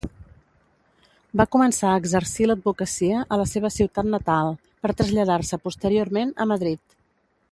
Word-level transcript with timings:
Va 1.41 1.45
començar 1.55 1.89
a 1.89 1.99
exercir 2.03 2.47
l'advocacia 2.47 3.21
a 3.35 3.39
la 3.41 3.45
seva 3.53 3.71
ciutat 3.77 4.09
natal 4.15 4.51
per 4.85 4.95
traslladar-se 5.03 5.61
posteriorment 5.69 6.37
a 6.47 6.53
Madrid. 6.55 7.01